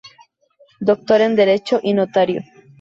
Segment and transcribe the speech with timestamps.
[0.79, 2.41] Doctor en Derecho y notario.